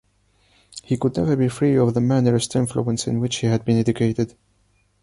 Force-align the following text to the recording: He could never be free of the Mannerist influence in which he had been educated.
He 0.83 0.97
could 0.97 1.15
never 1.15 1.35
be 1.35 1.47
free 1.47 1.77
of 1.77 1.93
the 1.93 1.99
Mannerist 2.01 2.55
influence 2.55 3.05
in 3.05 3.19
which 3.19 3.35
he 3.35 3.45
had 3.45 3.63
been 3.63 3.77
educated. 3.77 4.33